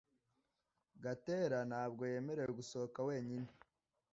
[1.03, 3.49] Gatera ntabwo yemerewe gusohoka wenyine.